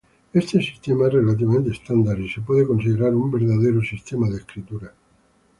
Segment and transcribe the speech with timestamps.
[0.33, 4.91] Este sistema es relativamente estándar, y se puede considerar un verdadero sistema de escritura.